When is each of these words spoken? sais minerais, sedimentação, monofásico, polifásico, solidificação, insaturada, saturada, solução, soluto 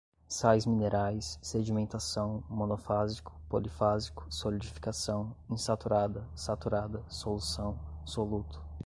sais 0.27 0.65
minerais, 0.65 1.37
sedimentação, 1.43 2.43
monofásico, 2.49 3.39
polifásico, 3.47 4.25
solidificação, 4.33 5.35
insaturada, 5.47 6.27
saturada, 6.33 7.03
solução, 7.07 7.77
soluto 8.03 8.59